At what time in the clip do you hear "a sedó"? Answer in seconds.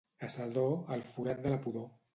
0.27-0.63